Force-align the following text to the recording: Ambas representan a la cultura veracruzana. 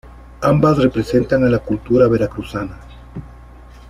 Ambas 0.41 0.79
representan 0.79 1.43
a 1.43 1.47
la 1.49 1.59
cultura 1.59 2.07
veracruzana. 2.07 2.75